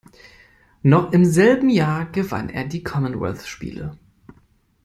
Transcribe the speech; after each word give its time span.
Noch 0.81 1.11
im 1.13 1.25
selben 1.25 1.69
Jahr 1.69 2.07
gewann 2.07 2.49
er 2.49 2.65
die 2.65 2.81
Commonwealth-Spiele. 2.83 3.99